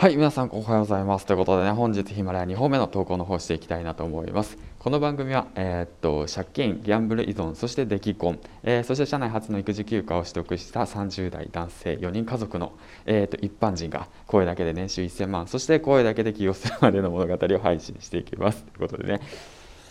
[0.00, 1.26] はい、皆さんおはようございます。
[1.26, 4.56] ということでね、本日ヒマラヤ2本目の投稿の方していきたいなと思います。
[4.78, 12.74] この番組は、えー、っと借金、ギャンブル依存、そして出来婚、えー、そして社内初の育児休暇を取得した30代男性4人家族の、
[13.06, 18.62] えー、っと一般人が声だけで年収1000万、そして声だけで起業するまでの物語を配信していきます。
[18.62, 19.20] ということでね、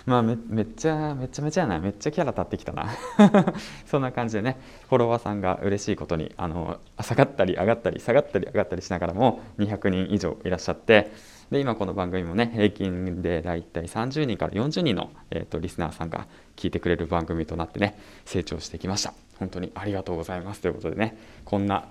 [0.08, 1.80] まあめめっちゃめちゃめちゃやな。
[1.80, 2.88] めっちゃキャラ立ってきたな。
[3.86, 11.12] そんな感じでねフォロワーさんが嬉しいことにあの下がったり上がったり下がったり上がったりしながらも200人以上いらっしゃって
[11.52, 19.14] で今この番組もね平均でだいたい30人から40人の、えーと、リスナーさんが聞いてくれる番組となってね成長してきました。
[19.40, 21.90] 本当にありがとうございますということでねこんな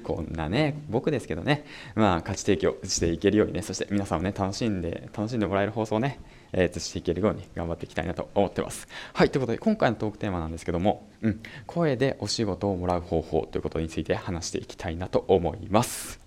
[0.02, 6.20] こんなね僕ですけどねまあ価値提供していけるようにねそして皆さんもね楽しんで楽しんでもらえる放送をね
[6.56, 8.88] えー、していけるように頑張っていきたいなと思ってます。
[9.12, 16.23] はいということで今回のトークテーマなんですけども、うん、声でお仕事をもらう方法ということについて話していきたいなと思います。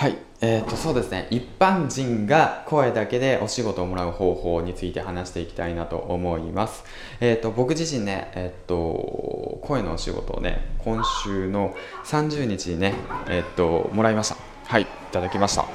[0.00, 6.84] はい、えー、とそうですね一般人が声だけでお仕事をもらう方法について話していきたいなと思います。
[7.20, 11.74] えー、と僕自身ね、えー、と声のお仕事をね今週の
[12.06, 12.94] 30日にね、
[13.28, 14.36] えー、ともらいました。
[14.64, 15.66] はいいただきました。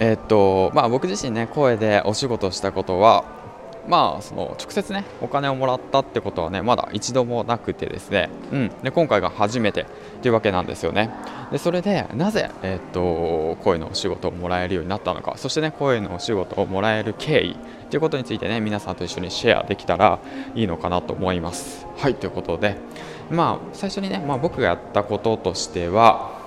[0.00, 3.41] えー、っとまあ、僕自身ね声でお仕事したことは
[3.88, 9.86] まあその直接ねお金をもらったってことはねまだ一度もなくてですね、うん、で今回が初めて
[10.22, 11.10] というわけなんですよね。
[11.50, 15.34] でそれでなぜ、えー、っと声のお仕事をもらえるようになったのか。
[15.36, 17.56] そしてね声のお仕事をもらえる経緯
[17.90, 20.20] ということについてね皆さんと一緒にシェアできたら
[20.54, 21.86] いいのかなと思います。
[21.96, 22.76] はいということで
[23.30, 26.40] まあ最初にね、まあ、僕がやったこととしては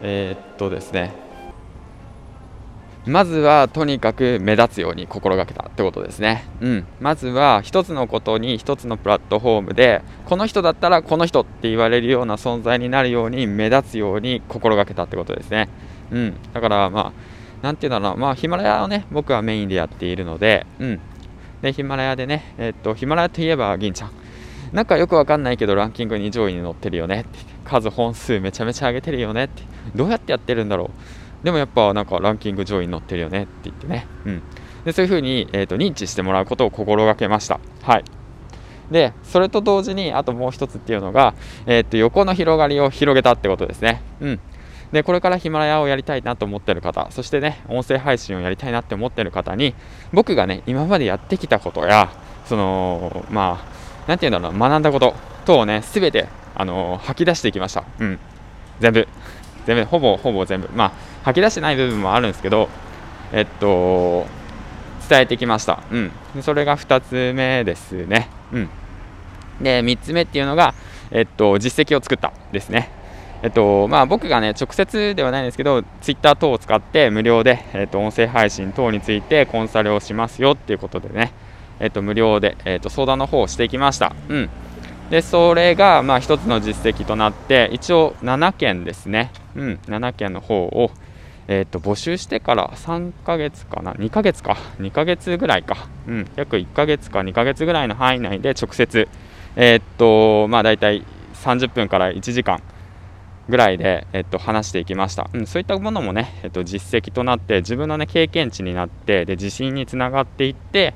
[0.00, 1.12] えー、っとですね
[3.06, 6.44] まずはとにかく目立つように心がけたってことですね。
[6.60, 15.68] うん、まずは一つのことに一つのプラットフォームでこの人だったらこの人って言われるような存在になるように目立つように心がけたってことですね。
[16.12, 17.12] うん、だからまあ
[17.62, 21.00] なんていうんだろう、まあ、ヒマラヤをね僕はメインでやっているので、うん、
[21.60, 24.10] でヒマラヤでね、えー、っとヒマラヤといえば銀ちゃん。
[24.72, 27.38] なんかよくわかんないけどランキングに上位に載ってるよねって。
[27.64, 29.62] 数本数めちゃめちゃ上げてるよねって。
[29.94, 30.90] どうやってやってるんだろう。
[31.42, 34.42] でもやっぱなんかランキング上位に載ってるよねって言ってね、うん、
[34.84, 37.60] でそういうふうに、えーと、認知してもらうことを心がけました。
[37.82, 38.04] はい。
[38.90, 41.34] でそれと同時にあともう一つっていうのが、
[41.66, 44.02] えー、と横の広がりを広げたってことですね。
[44.20, 44.40] うん。
[44.92, 49.74] でこれからヒマラヤをやりたいなと思ってる方そしてね音声配信をやりたいなって思ってる方に
[50.12, 52.12] 僕がね今までやってきたことや
[52.44, 53.72] そのまあ
[54.06, 55.14] 何て言うんだろう学んだこと
[55.46, 57.84] 等をね全てあの吐き出していきました。
[57.98, 58.18] うん。
[58.80, 59.08] 全部。
[59.66, 60.68] 全部ほぼほぼ全部。
[60.74, 60.92] まあ
[61.24, 62.68] 吐き出してない部分もあるんですけど
[63.32, 64.26] えっと
[65.08, 66.12] 伝えてきました、うん、
[66.42, 68.68] それが2つ目ですね、うん、
[69.60, 70.74] で3つ目っていうのが、
[71.10, 72.90] えっと、実績を作ったですね。
[73.42, 81.32] えっとまあ、僕がね直接ではないんですけどツイッター等を使って無料で、えっと、音声配信等についてコンサルをしますよっていうことでね、
[81.80, 84.50] えっと、無料で、えっと、相談の方をしてきました、うん、
[85.10, 90.92] でそれがまあ1つの実績となって一応7件ですね、うん、7件の方を、
[91.48, 99.08] えー、と募集してから3ヶ月かな？2ヶ月か？2ヶ月ぐらいか、うん、約1ヶ月か2ヶ月ぐらいの範囲内で直接
[99.56, 101.04] え、っとまあ大体
[101.34, 102.62] 30分から1時間
[103.48, 110.94] ぐらいで、えっと、話していきました、うん、そういったものもね、えっと、実績となって自分の、ね、経験値になってで自信につながっていって、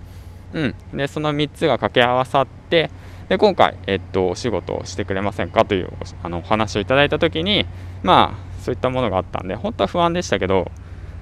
[0.52, 2.90] うん、でその3つが掛け合わさって
[3.28, 5.64] で今回、えっと、お仕事をしてくれませんか？
[5.64, 5.90] という
[6.22, 7.66] あのお話をいただいたときに、
[8.04, 10.72] まあ、そういったものがあったんで、本当は不安でしたけど、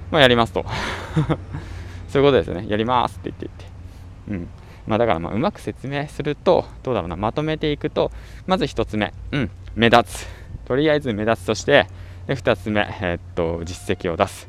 [0.09, 0.65] まあ、やりますと。
[2.09, 2.65] そういうことですね。
[2.67, 3.47] やりますって言って
[4.27, 4.45] 言って。
[4.45, 4.49] うん。
[4.87, 8.11] まあ、だから、まあ、うまく説明すると、どうだろうな、まとめていくと、
[8.47, 10.27] まず1つ目、うん、目立つ。
[10.65, 11.85] とりあえず目立つとして、
[12.25, 14.47] で2つ目、えー、っと、実績を出す。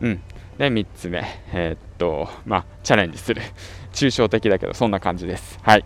[0.00, 0.22] うん。
[0.56, 3.42] で、3つ目、えー、っと、まあ、チャレンジする。
[3.92, 5.58] 抽象的だけど、そんな感じです。
[5.62, 5.84] はい。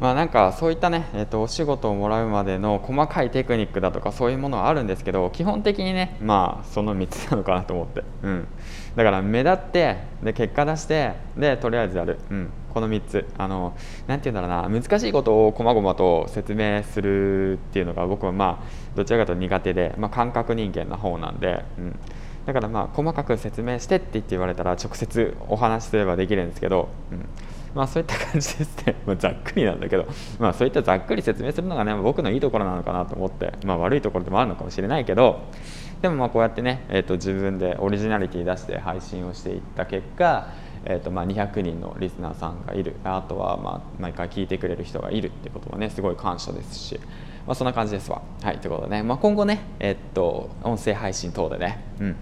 [0.00, 8.48] まあ、なんかそういったね、えー、とお仕事をもらうまでの細かいテクニックだとかそういうものはあるんですけど基本的にねまあその3つなのかなと思って、うん、
[8.94, 13.26] だから目立ってで結果出してでとりあえずやる、うん、この3つ。
[13.36, 13.74] あの
[14.06, 14.80] なて言うんだろうな。
[14.80, 21.98] 難しいことを細々と説明するっていうのが僕はまあどちらかというと苦手で、まあ、感覚人間の方なんで、うん、
[22.46, 27.26] だからまあ細かく説明してって言って言われたら直接お話しすればできるんですけど、うん。
[27.74, 30.06] まあそういった感じですね、 まあ、ざっくりなんだけど、
[30.38, 35.40] まあ、そういったざっくり説明するのがね僕のいいところなのかなと思って、まあ、悪いところでもあるのかもしれないけど。
[36.00, 40.46] でもまあこうやってね、えー、と自分でオリジナリティ出して配信をしていった結果、
[40.84, 42.94] えー、とまあ200人のリスナーさんがいる。
[43.02, 47.00] あとはまあ毎回聞いてくれる人がいるってことはねすごい感謝ですし、
[47.48, 48.20] まあ、そんな感じですわ。
[48.42, 52.16] はい、ということでね、まあ、今後ね、えっと、音声配信等でね、うん、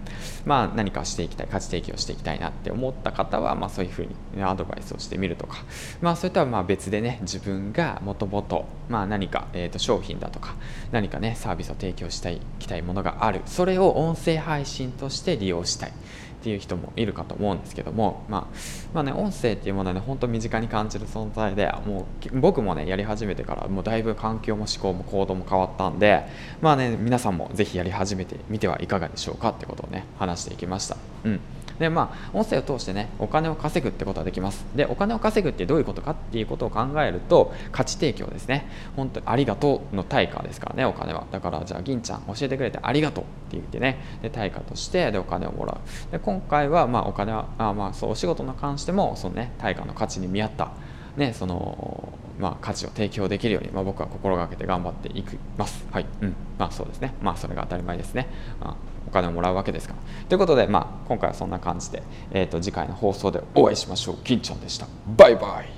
[0.45, 5.57] まあ、何かしていきたい、価値提供していきたいなって思った方は、まあ、そういうふうにアドバイスをしてみるとか、
[5.99, 10.55] まあ、そういったまあ別でね、自分がもともと、まあ、何か、えー、と商品だとか、
[10.93, 15.91] 何かね、サービスを提供したい、きたいものがある、それを音声配信として利用したい。
[16.39, 18.55] っていう人もいるかと思うんですけども、まあ、
[18.93, 26.27] まあね音声っていうものはね本当身近に感じる存在でもう僕もねやり始めてからもうだいぶ環境も思考も行動も変わったんで
[26.61, 30.97] まあね皆さんも是非やり始めてみてはいかがでしょうかってことをね話していきました。
[31.25, 31.39] うん
[31.79, 34.65] でまあ音声を通してねお金を稼ぐってことはできます。
[34.75, 38.67] でお金を稼ぐってどういうことかっていうことを考えると価値提供ですね。
[38.95, 41.25] 本当にありがとうの対価ですからねお金は。
[41.31, 43.99] だからじゃあ銀ちゃん教えてくれてありがとうって言ってね。
[44.21, 46.11] で対価としてでお金をもらう。
[46.11, 50.71] で今回はまあお金はあまあそうお仕事に関してもそのね対価の価値に見合った。
[51.17, 55.85] ね、そのまあ、価値を提供できるように、まあ、僕は心がけて頑張っていきます。
[55.91, 56.05] はい。
[56.21, 56.35] うん。
[56.57, 57.13] まあそうですね。
[57.21, 58.27] まあそれが当たり前ですね。
[58.59, 58.75] まあ、
[59.07, 60.27] お金をもらうわけですから。
[60.27, 64.17] ということで、まあ今回はそんな感じで、えっ、ー、と次回の放送でお会いしましょう。
[64.23, 64.87] 金ちゃんでした。
[65.15, 65.76] バイバイ。